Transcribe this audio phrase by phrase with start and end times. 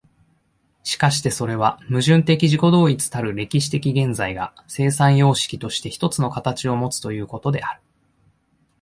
[0.81, 7.81] しかしてそれは矛盾的自己同一たる歴史的現在が、生産様式として一つの形をもつということである。